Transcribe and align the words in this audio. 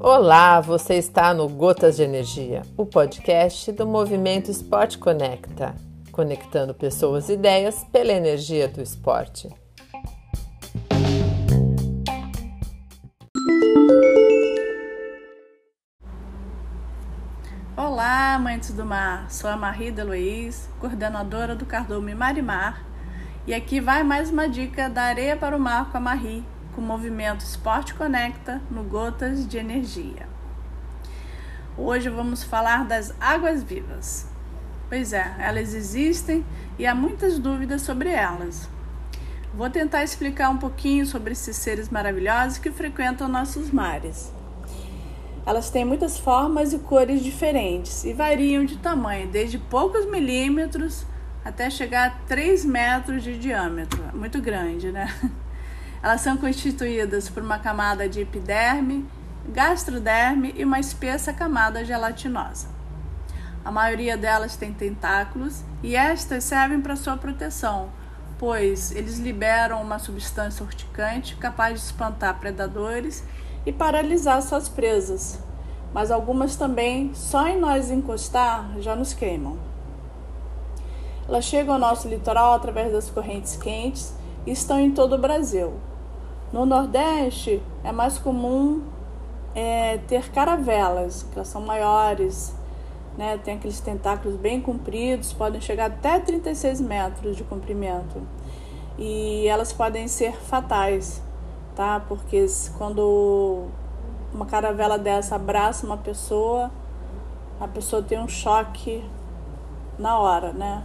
Olá, 0.00 0.60
você 0.60 0.94
está 0.94 1.34
no 1.34 1.48
Gotas 1.48 1.96
de 1.96 2.04
Energia, 2.04 2.62
o 2.76 2.86
podcast 2.86 3.72
do 3.72 3.86
Movimento 3.86 4.50
Esporte 4.50 4.98
Conecta, 4.98 5.74
conectando 6.12 6.72
pessoas 6.72 7.28
e 7.28 7.32
ideias 7.32 7.84
pela 7.92 8.12
energia 8.12 8.68
do 8.68 8.80
esporte. 8.80 9.48
Olá, 17.76 18.34
amantes 18.34 18.72
do 18.72 18.84
mar. 18.86 19.30
Sou 19.30 19.50
a 19.50 19.56
Marida 19.56 20.04
Luiz, 20.04 20.70
coordenadora 20.78 21.54
do 21.54 21.66
Cardume 21.66 22.14
Marimar, 22.14 22.86
e 23.46 23.54
aqui 23.54 23.80
vai 23.80 24.02
mais 24.02 24.28
uma 24.28 24.48
dica 24.48 24.90
da 24.90 25.02
areia 25.02 25.36
para 25.36 25.56
o 25.56 25.60
mar 25.60 25.92
com 25.92 25.98
a 25.98 26.00
Marie 26.00 26.44
com 26.74 26.80
o 26.80 26.84
movimento 26.84 27.42
Esporte 27.42 27.94
Conecta 27.94 28.60
no 28.68 28.82
Gotas 28.82 29.46
de 29.46 29.56
Energia. 29.56 30.28
Hoje 31.78 32.10
vamos 32.10 32.42
falar 32.42 32.84
das 32.84 33.14
águas 33.20 33.62
vivas. 33.62 34.26
Pois 34.88 35.12
é, 35.12 35.36
elas 35.38 35.74
existem 35.74 36.44
e 36.76 36.84
há 36.86 36.94
muitas 36.94 37.38
dúvidas 37.38 37.82
sobre 37.82 38.08
elas. 38.08 38.68
Vou 39.54 39.70
tentar 39.70 40.02
explicar 40.02 40.50
um 40.50 40.58
pouquinho 40.58 41.06
sobre 41.06 41.32
esses 41.32 41.56
seres 41.56 41.88
maravilhosos 41.88 42.58
que 42.58 42.72
frequentam 42.72 43.28
nossos 43.28 43.70
mares. 43.70 44.32
Elas 45.46 45.70
têm 45.70 45.84
muitas 45.84 46.18
formas 46.18 46.72
e 46.72 46.78
cores 46.80 47.22
diferentes 47.22 48.04
e 48.04 48.12
variam 48.12 48.64
de 48.64 48.76
tamanho, 48.78 49.28
desde 49.28 49.56
poucos 49.56 50.04
milímetros 50.10 51.06
até 51.46 51.70
chegar 51.70 52.08
a 52.08 52.10
3 52.26 52.64
metros 52.64 53.22
de 53.22 53.38
diâmetro. 53.38 54.02
Muito 54.12 54.42
grande, 54.42 54.90
né? 54.90 55.06
Elas 56.02 56.20
são 56.20 56.36
constituídas 56.36 57.28
por 57.28 57.40
uma 57.40 57.56
camada 57.60 58.08
de 58.08 58.20
epiderme, 58.20 59.08
gastroderme 59.50 60.52
e 60.56 60.64
uma 60.64 60.80
espessa 60.80 61.32
camada 61.32 61.84
gelatinosa. 61.84 62.66
A 63.64 63.70
maioria 63.70 64.16
delas 64.16 64.56
tem 64.56 64.72
tentáculos 64.72 65.62
e 65.84 65.94
estas 65.94 66.42
servem 66.42 66.80
para 66.80 66.96
sua 66.96 67.16
proteção, 67.16 67.90
pois 68.40 68.90
eles 68.90 69.20
liberam 69.20 69.80
uma 69.80 70.00
substância 70.00 70.64
urticante 70.64 71.36
capaz 71.36 71.74
de 71.74 71.86
espantar 71.86 72.40
predadores 72.40 73.22
e 73.64 73.72
paralisar 73.72 74.42
suas 74.42 74.68
presas. 74.68 75.38
Mas 75.94 76.10
algumas 76.10 76.56
também, 76.56 77.14
só 77.14 77.46
em 77.46 77.56
nós 77.56 77.88
encostar, 77.88 78.68
já 78.80 78.96
nos 78.96 79.14
queimam. 79.14 79.75
Elas 81.28 81.44
chegam 81.44 81.74
ao 81.74 81.80
nosso 81.80 82.08
litoral 82.08 82.54
através 82.54 82.92
das 82.92 83.10
correntes 83.10 83.56
quentes 83.56 84.14
e 84.46 84.52
estão 84.52 84.78
em 84.78 84.92
todo 84.92 85.14
o 85.14 85.18
Brasil. 85.18 85.74
No 86.52 86.64
Nordeste 86.64 87.60
é 87.82 87.90
mais 87.90 88.18
comum 88.18 88.82
é, 89.54 89.98
ter 90.06 90.30
caravelas, 90.30 91.24
que 91.24 91.34
elas 91.34 91.48
são 91.48 91.60
maiores, 91.60 92.54
né? 93.18 93.38
tem 93.38 93.56
aqueles 93.56 93.80
tentáculos 93.80 94.36
bem 94.36 94.60
compridos, 94.60 95.32
podem 95.32 95.60
chegar 95.60 95.86
até 95.86 96.20
36 96.20 96.80
metros 96.80 97.36
de 97.36 97.42
comprimento. 97.42 98.22
E 98.96 99.46
elas 99.48 99.72
podem 99.72 100.06
ser 100.06 100.32
fatais, 100.36 101.22
tá? 101.74 102.00
Porque 102.08 102.46
quando 102.78 103.66
uma 104.32 104.46
caravela 104.46 104.98
dessa 104.98 105.34
abraça 105.34 105.84
uma 105.84 105.96
pessoa, 105.96 106.70
a 107.60 107.66
pessoa 107.66 108.02
tem 108.02 108.18
um 108.18 108.28
choque 108.28 109.04
na 109.98 110.18
hora, 110.18 110.52
né? 110.52 110.82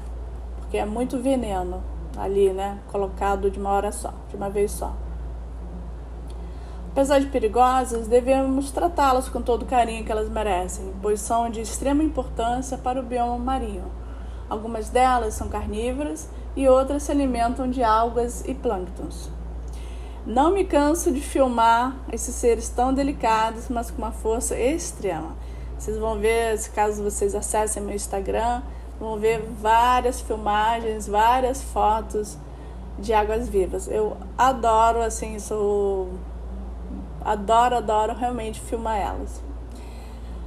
Porque 0.72 0.78
é 0.78 0.86
muito 0.86 1.18
veneno 1.18 1.84
ali, 2.18 2.54
né? 2.54 2.80
Colocado 2.90 3.52
de 3.52 3.60
uma 3.60 3.72
hora 3.72 3.92
só, 3.92 4.14
de 4.30 4.38
uma 4.38 4.50
vez 4.50 4.72
só. 4.72 4.94
Apesar 6.94 7.20
de 7.20 7.26
perigosas, 7.26 8.08
devemos 8.08 8.72
tratá-las 8.72 9.28
com 9.28 9.42
todo 9.42 9.64
o 9.64 9.66
carinho 9.66 10.06
que 10.06 10.12
elas 10.14 10.30
merecem, 10.30 10.94
pois 11.02 11.20
são 11.20 11.50
de 11.50 11.60
extrema 11.60 12.02
importância 12.02 12.78
para 12.78 13.02
o 13.02 13.04
bioma 13.04 13.38
marinho. 13.38 13.84
Algumas 14.50 14.88
delas 14.88 15.34
são 15.34 15.50
carnívoras 15.50 16.30
e 16.56 16.70
outras 16.70 17.04
se 17.04 17.12
alimentam 17.12 17.70
de 17.70 17.84
algas 17.84 18.42
e 18.48 18.54
plânctons. 18.54 19.30
Não 20.26 20.54
me 20.54 20.64
canso 20.64 21.12
de 21.12 21.20
filmar 21.20 21.98
esses 22.14 22.34
seres 22.34 22.70
tão 22.70 22.94
delicados, 22.94 23.68
mas 23.68 23.92
com 23.92 23.98
uma 23.98 24.14
força 24.14 24.58
extrema. 24.58 25.36
Vocês 25.78 25.98
vão 25.98 26.18
ver, 26.18 26.58
caso 26.70 27.04
vocês 27.04 27.36
acessem 27.36 27.84
meu 27.84 27.94
Instagram, 27.94 28.62
vão 29.01 29.17
ver 29.17 29.44
várias 29.59 30.22
filmagens, 30.22 31.07
várias 31.07 31.62
fotos 31.62 32.38
de 32.97 33.12
águas 33.13 33.50
vivas. 33.50 33.89
Eu 33.89 34.16
adoro, 34.38 35.01
assim, 35.01 35.38
sou 35.39 36.09
Adoro, 37.23 37.75
adoro 37.75 38.16
realmente 38.16 38.59
filmar 38.59 38.97
elas. 38.97 39.44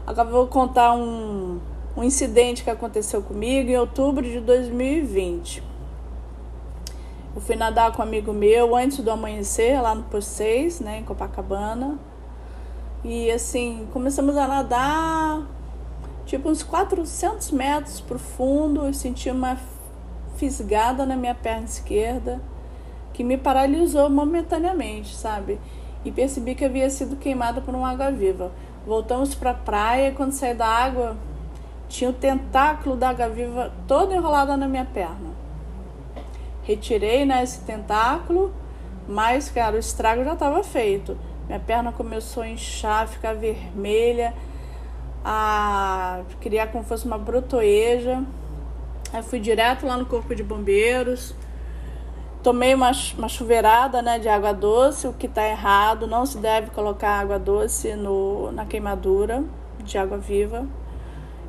Agora 0.04 0.28
vou 0.28 0.48
contar 0.48 0.92
um, 0.92 1.60
um 1.96 2.02
incidente 2.02 2.64
que 2.64 2.70
aconteceu 2.70 3.22
comigo 3.22 3.70
em 3.70 3.76
outubro 3.76 4.24
de 4.24 4.40
2020. 4.40 5.62
Eu 7.34 7.40
fui 7.40 7.54
nadar 7.54 7.92
com 7.92 8.02
um 8.02 8.04
amigo 8.04 8.32
meu 8.32 8.74
antes 8.74 8.98
do 8.98 9.10
amanhecer, 9.10 9.80
lá 9.80 9.94
no 9.94 10.02
Posto 10.04 10.30
6, 10.30 10.80
né, 10.80 10.98
em 10.98 11.04
Copacabana. 11.04 11.96
E 13.04 13.30
assim, 13.30 13.86
começamos 13.92 14.36
a 14.36 14.48
nadar 14.48 15.46
tipo 16.26 16.48
uns 16.48 16.62
400 16.62 17.50
metros 17.50 18.00
pro 18.00 18.18
fundo. 18.18 18.86
Eu 18.86 18.94
senti 18.94 19.30
uma 19.30 19.58
fisgada 20.36 21.06
na 21.06 21.16
minha 21.16 21.34
perna 21.34 21.64
esquerda 21.64 22.40
que 23.12 23.22
me 23.22 23.36
paralisou 23.36 24.10
momentaneamente, 24.10 25.14
sabe? 25.14 25.58
e 26.04 26.12
percebi 26.12 26.54
que 26.54 26.64
havia 26.64 26.90
sido 26.90 27.16
queimada 27.16 27.60
por 27.60 27.74
uma 27.74 27.90
água 27.90 28.10
viva. 28.10 28.52
Voltamos 28.86 29.34
para 29.34 29.50
a 29.50 29.54
praia 29.54 30.08
e 30.08 30.12
quando 30.12 30.32
saí 30.32 30.54
da 30.54 30.66
água, 30.66 31.16
tinha 31.88 32.10
o 32.10 32.12
tentáculo 32.12 32.94
da 32.94 33.08
água 33.08 33.28
viva 33.28 33.72
todo 33.88 34.14
enrolado 34.14 34.56
na 34.56 34.68
minha 34.68 34.84
perna. 34.84 35.32
Retirei 36.62 37.24
né, 37.24 37.42
esse 37.42 37.60
tentáculo, 37.62 38.52
mas, 39.08 39.48
cara, 39.50 39.76
o 39.76 39.78
estrago 39.78 40.24
já 40.24 40.34
estava 40.34 40.62
feito. 40.62 41.16
Minha 41.46 41.60
perna 41.60 41.92
começou 41.92 42.42
a 42.42 42.48
inchar, 42.48 43.08
ficar 43.08 43.34
vermelha, 43.34 44.34
a 45.24 46.22
criar 46.40 46.68
como 46.68 46.84
fosse 46.84 47.06
uma 47.06 47.18
brotoeja. 47.18 48.22
Aí 49.12 49.22
fui 49.22 49.40
direto 49.40 49.86
lá 49.86 49.96
no 49.96 50.06
corpo 50.06 50.34
de 50.34 50.42
bombeiros, 50.42 51.34
Tomei 52.44 52.74
uma, 52.74 52.92
uma 53.16 53.26
chuveirada 53.26 54.02
né, 54.02 54.18
de 54.18 54.28
água 54.28 54.52
doce, 54.52 55.08
o 55.08 55.14
que 55.14 55.24
está 55.24 55.48
errado. 55.48 56.06
Não 56.06 56.26
se 56.26 56.36
deve 56.36 56.70
colocar 56.72 57.18
água 57.18 57.38
doce 57.38 57.96
no, 57.96 58.52
na 58.52 58.66
queimadura 58.66 59.42
de 59.82 59.96
água 59.96 60.18
viva. 60.18 60.66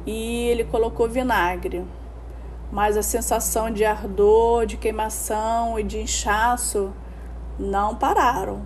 E 0.06 0.48
ele 0.48 0.64
colocou 0.64 1.10
vinagre. 1.10 1.84
Mas 2.72 2.96
a 2.96 3.04
sensação 3.04 3.70
de 3.70 3.84
ardor, 3.84 4.66
de 4.66 4.78
queimação 4.78 5.78
e 5.78 5.84
de 5.84 6.00
inchaço 6.00 6.94
não 7.60 7.94
pararam. 7.94 8.62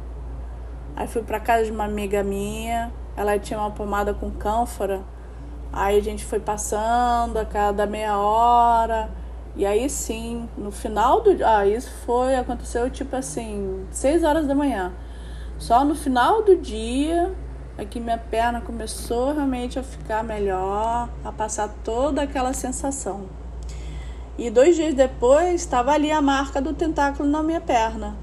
Aí 0.95 1.07
fui 1.07 1.23
para 1.23 1.39
casa 1.39 1.65
de 1.65 1.71
uma 1.71 1.85
amiga 1.85 2.21
minha, 2.21 2.93
ela 3.19 3.37
tinha 3.37 3.59
uma 3.59 3.69
pomada 3.69 4.13
com 4.13 4.31
cânfora. 4.31 5.01
Aí 5.73 5.97
a 5.97 6.01
gente 6.01 6.23
foi 6.23 6.39
passando 6.39 7.35
a 7.37 7.43
cada 7.43 7.85
meia 7.85 8.17
hora 8.17 9.09
e 9.57 9.65
aí 9.65 9.89
sim, 9.89 10.47
no 10.57 10.71
final 10.71 11.19
do 11.19 11.31
ah, 11.45 11.67
isso 11.67 11.91
foi 12.05 12.33
aconteceu 12.37 12.89
tipo 12.89 13.13
assim, 13.17 13.85
6 13.91 14.23
horas 14.23 14.47
da 14.47 14.55
manhã. 14.55 14.93
Só 15.57 15.83
no 15.83 15.95
final 15.95 16.43
do 16.43 16.55
dia 16.55 17.35
é 17.77 17.83
que 17.83 17.99
minha 17.99 18.17
perna 18.17 18.61
começou 18.61 19.33
realmente 19.33 19.77
a 19.77 19.83
ficar 19.83 20.23
melhor, 20.23 21.09
a 21.21 21.31
passar 21.33 21.67
toda 21.83 22.21
aquela 22.21 22.53
sensação. 22.53 23.25
E 24.37 24.49
dois 24.49 24.77
dias 24.77 24.93
depois 24.93 25.55
estava 25.55 25.91
ali 25.91 26.09
a 26.09 26.21
marca 26.21 26.61
do 26.61 26.71
tentáculo 26.71 27.27
na 27.27 27.43
minha 27.43 27.59
perna. 27.59 28.15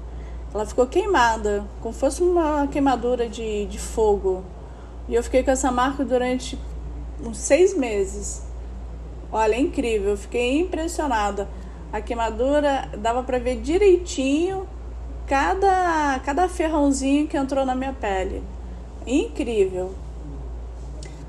Ela 0.51 0.65
ficou 0.65 0.87
queimada, 0.87 1.63
como 1.81 1.93
fosse 1.93 2.23
uma 2.23 2.65
queimadura 2.65 3.29
de, 3.29 3.67
de 3.67 3.77
fogo. 3.77 4.43
E 5.07 5.15
eu 5.15 5.23
fiquei 5.23 5.43
com 5.43 5.51
essa 5.51 5.71
marca 5.71 6.03
durante 6.03 6.57
uns 7.23 7.37
seis 7.37 7.75
meses. 7.75 8.43
Olha, 9.31 9.55
é 9.55 9.59
incrível, 9.59 10.11
eu 10.11 10.17
fiquei 10.17 10.59
impressionada. 10.59 11.47
A 11.91 12.01
queimadura 12.01 12.89
dava 12.97 13.23
para 13.23 13.39
ver 13.39 13.61
direitinho 13.61 14.67
cada, 15.25 16.19
cada 16.23 16.49
ferrãozinho 16.49 17.27
que 17.27 17.37
entrou 17.37 17.65
na 17.65 17.75
minha 17.75 17.93
pele. 17.93 18.43
Incrível. 19.05 19.93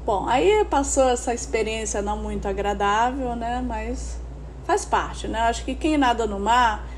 Bom, 0.05 0.27
aí 0.27 0.65
passou 0.65 1.09
essa 1.09 1.35
experiência 1.35 2.01
não 2.01 2.17
muito 2.17 2.49
agradável, 2.49 3.37
né? 3.37 3.63
Mas 3.65 4.19
faz 4.65 4.85
parte, 4.85 5.29
né? 5.29 5.41
Acho 5.41 5.65
que 5.65 5.75
quem 5.75 5.99
nada 5.99 6.27
no 6.27 6.41
mar 6.41 6.89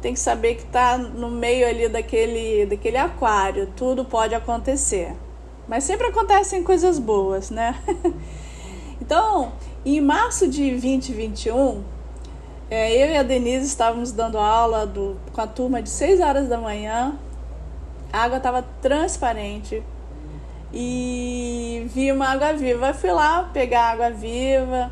tem 0.00 0.14
que 0.14 0.20
saber 0.20 0.54
que 0.54 0.62
está 0.62 0.96
no 0.96 1.30
meio 1.30 1.68
ali 1.68 1.88
daquele, 1.88 2.66
daquele 2.66 2.96
aquário. 2.96 3.68
Tudo 3.76 4.04
pode 4.04 4.34
acontecer. 4.34 5.14
Mas 5.68 5.84
sempre 5.84 6.06
acontecem 6.06 6.62
coisas 6.62 6.98
boas, 6.98 7.50
né? 7.50 7.74
então, 9.00 9.52
em 9.84 10.00
março 10.00 10.48
de 10.48 10.70
2021, 10.70 11.82
É, 12.68 12.90
eu 12.92 13.10
e 13.12 13.16
a 13.16 13.22
Denise 13.22 13.64
estávamos 13.66 14.10
dando 14.10 14.38
aula 14.38 14.84
do, 14.84 15.16
com 15.32 15.40
a 15.40 15.46
turma 15.46 15.80
de 15.80 15.88
6 15.88 16.20
horas 16.20 16.48
da 16.48 16.58
manhã. 16.58 17.16
A 18.12 18.22
água 18.24 18.38
estava 18.38 18.62
transparente 18.82 19.82
e 20.72 21.86
vi 21.94 22.10
uma 22.10 22.28
água 22.28 22.52
viva. 22.52 22.88
Eu 22.88 22.94
fui 22.94 23.12
lá 23.12 23.44
pegar 23.52 23.82
a 23.82 23.92
água 23.92 24.10
viva, 24.10 24.90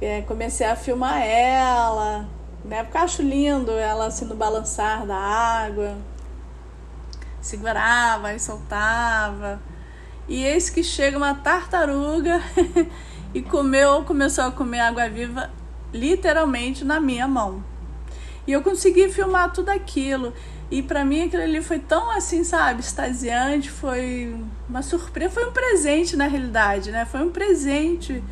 é, 0.00 0.22
comecei 0.22 0.66
a 0.66 0.74
filmar 0.74 1.20
ela, 1.22 2.26
né? 2.64 2.82
Porque 2.82 2.96
eu 2.96 3.02
acho 3.02 3.22
lindo 3.22 3.72
ela 3.72 4.06
assim 4.06 4.24
no 4.24 4.34
balançar 4.34 5.06
da 5.06 5.16
água. 5.16 5.96
Segurava 7.42 8.32
e 8.32 8.40
soltava. 8.40 9.60
E 10.30 10.44
eis 10.44 10.70
que 10.70 10.84
chega 10.84 11.18
uma 11.18 11.34
tartaruga 11.34 12.40
e 13.34 13.42
comeu, 13.42 14.04
começou 14.04 14.44
a 14.44 14.52
comer 14.52 14.78
água 14.78 15.08
viva 15.08 15.50
literalmente 15.92 16.84
na 16.84 17.00
minha 17.00 17.26
mão. 17.26 17.64
E 18.46 18.52
eu 18.52 18.62
consegui 18.62 19.08
filmar 19.08 19.52
tudo 19.52 19.70
aquilo. 19.70 20.32
E 20.70 20.82
para 20.82 21.04
mim 21.04 21.22
aquilo 21.22 21.42
ali 21.42 21.60
foi 21.60 21.80
tão 21.80 22.12
assim, 22.12 22.44
sabe, 22.44 22.78
extasiante, 22.78 23.68
foi 23.68 24.32
uma 24.68 24.82
surpresa, 24.82 25.34
foi 25.34 25.48
um 25.48 25.52
presente 25.52 26.16
na 26.16 26.28
realidade, 26.28 26.92
né? 26.92 27.04
Foi 27.04 27.20
um 27.22 27.30
presente 27.30 28.22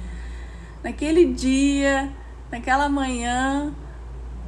naquele 0.84 1.24
dia, 1.24 2.12
naquela 2.48 2.88
manhã, 2.88 3.74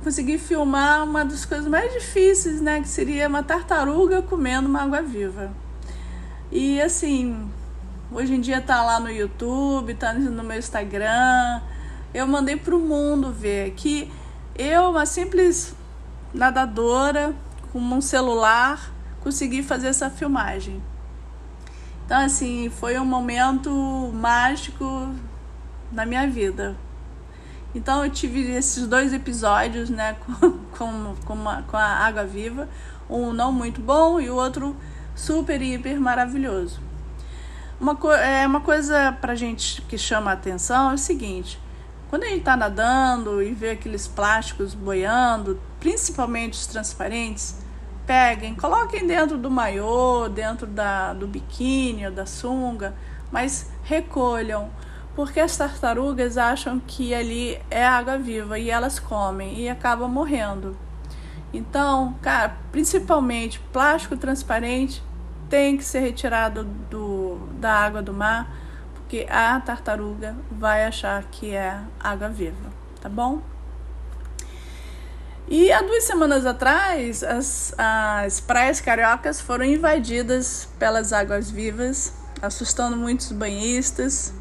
consegui 0.04 0.38
filmar 0.38 1.02
uma 1.02 1.24
das 1.24 1.44
coisas 1.44 1.66
mais 1.66 1.92
difíceis, 1.92 2.60
né, 2.60 2.80
que 2.80 2.88
seria 2.88 3.26
uma 3.26 3.42
tartaruga 3.42 4.22
comendo 4.22 4.68
uma 4.68 4.82
água 4.82 5.02
viva. 5.02 5.50
E 6.52 6.80
assim, 6.80 7.48
hoje 8.10 8.34
em 8.34 8.40
dia 8.40 8.60
tá 8.60 8.82
lá 8.82 8.98
no 8.98 9.08
YouTube, 9.08 9.94
tá 9.94 10.12
no 10.12 10.42
meu 10.42 10.58
Instagram. 10.58 11.60
Eu 12.12 12.26
mandei 12.26 12.56
pro 12.56 12.80
mundo 12.80 13.32
ver 13.32 13.70
que 13.72 14.10
eu, 14.56 14.90
uma 14.90 15.06
simples 15.06 15.74
nadadora 16.34 17.34
com 17.72 17.78
um 17.78 18.00
celular, 18.00 18.92
consegui 19.20 19.62
fazer 19.62 19.86
essa 19.86 20.10
filmagem. 20.10 20.82
Então, 22.04 22.18
assim, 22.18 22.68
foi 22.68 22.98
um 22.98 23.04
momento 23.04 23.70
mágico 24.12 25.14
na 25.92 26.04
minha 26.04 26.26
vida. 26.26 26.76
Então, 27.72 28.04
eu 28.04 28.10
tive 28.10 28.50
esses 28.50 28.88
dois 28.88 29.12
episódios, 29.12 29.88
né, 29.88 30.16
com, 30.26 30.50
com, 30.76 31.14
com, 31.24 31.34
uma, 31.34 31.62
com 31.62 31.76
a 31.76 31.84
água 31.84 32.24
viva. 32.24 32.68
Um 33.08 33.32
não 33.32 33.52
muito 33.52 33.80
bom 33.80 34.20
e 34.20 34.28
o 34.28 34.34
outro 34.34 34.74
super, 35.14 35.60
hiper 35.60 36.00
maravilhoso. 36.00 36.80
Uma, 37.80 37.96
co 37.96 38.12
é, 38.12 38.46
uma 38.46 38.60
coisa 38.60 39.16
pra 39.20 39.34
gente 39.34 39.80
que 39.82 39.96
chama 39.96 40.30
a 40.30 40.34
atenção 40.34 40.90
é 40.90 40.94
o 40.94 40.98
seguinte: 40.98 41.58
quando 42.10 42.24
a 42.24 42.26
gente 42.26 42.40
está 42.40 42.56
nadando 42.56 43.42
e 43.42 43.52
vê 43.52 43.70
aqueles 43.70 44.06
plásticos 44.06 44.74
boiando, 44.74 45.58
principalmente 45.78 46.54
os 46.54 46.66
transparentes, 46.66 47.56
peguem, 48.06 48.54
coloquem 48.54 49.06
dentro 49.06 49.38
do 49.38 49.50
maiô, 49.50 50.28
dentro 50.28 50.66
da, 50.66 51.14
do 51.14 51.26
biquíni 51.26 52.04
ou 52.04 52.12
da 52.12 52.26
sunga, 52.26 52.94
mas 53.30 53.70
recolham, 53.84 54.68
porque 55.14 55.38
as 55.38 55.56
tartarugas 55.56 56.36
acham 56.36 56.80
que 56.80 57.14
ali 57.14 57.60
é 57.70 57.86
água 57.86 58.18
viva 58.18 58.58
e 58.58 58.68
elas 58.68 58.98
comem 58.98 59.60
e 59.60 59.68
acabam 59.68 60.10
morrendo. 60.10 60.76
Então, 61.52 62.14
cara, 62.22 62.56
principalmente 62.70 63.58
plástico 63.72 64.16
transparente 64.16 65.02
tem 65.48 65.76
que 65.76 65.84
ser 65.84 66.00
retirado 66.00 66.64
do, 66.64 67.38
da 67.58 67.72
água 67.72 68.00
do 68.00 68.12
mar, 68.12 68.54
porque 68.94 69.26
a 69.28 69.60
tartaruga 69.60 70.36
vai 70.50 70.84
achar 70.84 71.24
que 71.24 71.54
é 71.54 71.80
água 71.98 72.28
viva, 72.28 72.70
tá 73.00 73.08
bom? 73.08 73.42
E 75.48 75.72
há 75.72 75.82
duas 75.82 76.04
semanas 76.04 76.46
atrás, 76.46 77.24
as, 77.24 77.74
as 77.76 78.38
praias 78.38 78.80
cariocas 78.80 79.40
foram 79.40 79.64
invadidas 79.64 80.68
pelas 80.78 81.12
águas 81.12 81.50
vivas, 81.50 82.12
assustando 82.40 82.96
muitos 82.96 83.32
banhistas. 83.32 84.32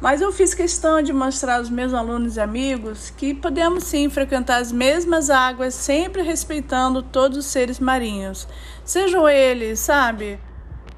Mas 0.00 0.22
eu 0.22 0.32
fiz 0.32 0.54
questão 0.54 1.02
de 1.02 1.12
mostrar 1.12 1.56
aos 1.56 1.68
meus 1.68 1.92
alunos 1.92 2.36
e 2.36 2.40
amigos 2.40 3.10
que 3.10 3.34
podemos 3.34 3.84
sim 3.84 4.08
frequentar 4.08 4.56
as 4.56 4.72
mesmas 4.72 5.28
águas, 5.28 5.74
sempre 5.74 6.22
respeitando 6.22 7.02
todos 7.02 7.36
os 7.36 7.44
seres 7.44 7.78
marinhos. 7.78 8.48
Sejam 8.82 9.28
eles, 9.28 9.78
sabe, 9.78 10.40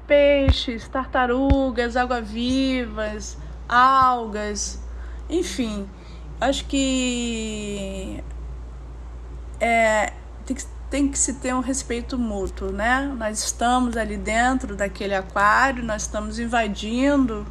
peixes, 0.07 0.87
tartarugas, 0.87 1.97
água-vivas, 1.97 3.37
algas, 3.67 4.81
enfim. 5.29 5.85
Acho 6.39 6.65
que 6.65 8.23
é, 9.59 10.13
tem 10.45 10.55
que 10.55 10.73
tem 10.89 11.09
que 11.09 11.17
se 11.17 11.33
ter 11.33 11.55
um 11.55 11.59
respeito 11.59 12.19
mútuo, 12.19 12.71
né? 12.71 13.11
Nós 13.17 13.43
estamos 13.43 13.97
ali 13.97 14.15
dentro 14.15 14.75
daquele 14.75 15.15
aquário, 15.15 15.83
nós 15.83 16.03
estamos 16.03 16.37
invadindo 16.37 17.47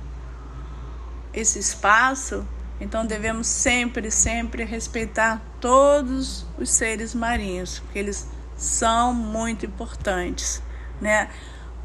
esse 1.33 1.59
espaço, 1.59 2.47
então 2.81 3.07
devemos 3.07 3.47
sempre, 3.47 4.11
sempre 4.11 4.65
respeitar 4.65 5.41
todos 5.61 6.47
os 6.59 6.71
seres 6.71 7.15
marinhos, 7.15 7.79
porque 7.81 7.99
eles 7.99 8.29
são 8.57 9.15
muito 9.15 9.65
importantes, 9.67 10.63
né? 11.01 11.31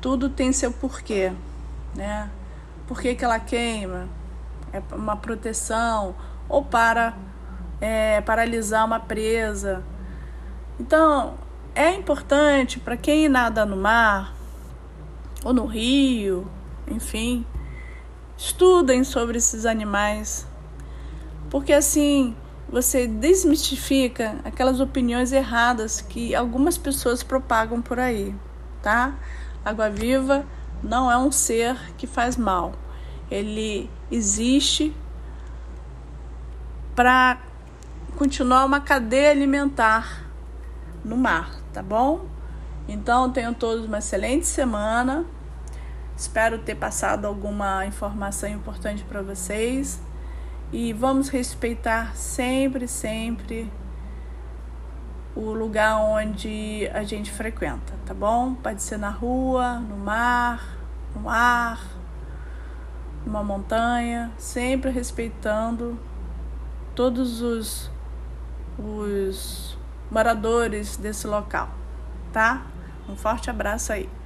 Tudo 0.01 0.29
tem 0.29 0.51
seu 0.51 0.71
porquê, 0.71 1.31
né? 1.95 2.29
Por 2.87 3.01
que, 3.01 3.15
que 3.15 3.25
ela 3.25 3.39
queima? 3.39 4.07
É 4.71 4.81
uma 4.93 5.15
proteção 5.17 6.15
ou 6.47 6.63
para 6.63 7.13
é, 7.81 8.21
paralisar 8.21 8.85
uma 8.85 8.99
presa. 8.99 9.83
Então, 10.79 11.35
é 11.75 11.93
importante 11.93 12.79
para 12.79 12.97
quem 12.97 13.27
nada 13.29 13.65
no 13.65 13.75
mar 13.75 14.33
ou 15.43 15.53
no 15.53 15.65
rio, 15.65 16.49
enfim, 16.87 17.45
Estudem 18.37 19.03
sobre 19.03 19.39
esses 19.39 19.65
animais, 19.65 20.45
porque 21.49 21.73
assim 21.73 22.35
você 22.69 23.07
desmistifica 23.07 24.39
aquelas 24.43 24.79
opiniões 24.79 25.31
erradas 25.31 26.01
que 26.01 26.35
algumas 26.35 26.77
pessoas 26.77 27.23
propagam 27.23 27.81
por 27.81 27.97
aí, 27.99 28.35
tá? 28.81 29.15
Água 29.65 29.89
viva 29.89 30.45
não 30.83 31.11
é 31.11 31.17
um 31.17 31.31
ser 31.31 31.75
que 31.97 32.05
faz 32.05 32.37
mal. 32.37 32.73
Ele 33.31 33.89
existe 34.11 34.95
para 36.95 37.39
continuar 38.17 38.65
uma 38.65 38.79
cadeia 38.79 39.31
alimentar 39.31 40.25
no 41.03 41.17
mar, 41.17 41.59
tá 41.73 41.81
bom? 41.81 42.25
Então 42.87 43.31
tenham 43.31 43.53
todos 43.53 43.85
uma 43.85 43.97
excelente 43.99 44.45
semana. 44.45 45.25
Espero 46.17 46.57
ter 46.57 46.73
passado 46.73 47.25
alguma 47.25 47.85
informação 47.85 48.49
importante 48.49 49.03
para 49.03 49.21
vocês. 49.21 50.01
E 50.73 50.91
vamos 50.91 51.29
respeitar 51.29 52.15
sempre, 52.15 52.87
sempre 52.87 53.71
o 55.35 55.53
lugar 55.53 55.97
onde 55.97 56.89
a 56.91 57.03
gente 57.03 57.31
frequenta, 57.31 57.93
tá 58.03 58.15
bom? 58.15 58.55
Pode 58.55 58.81
ser 58.81 58.97
na 58.97 59.11
rua, 59.11 59.75
no 59.75 59.95
mar, 59.95 60.75
no 61.15 61.29
ar, 61.29 61.85
numa 63.23 63.43
montanha, 63.43 64.31
sempre 64.39 64.89
respeitando 64.89 65.99
todos 66.95 67.41
os, 67.41 67.91
os 68.79 69.77
moradores 70.09 70.97
desse 70.97 71.27
local, 71.27 71.69
tá? 72.33 72.65
Um 73.07 73.15
forte 73.15 73.51
abraço 73.51 73.93
aí. 73.93 74.16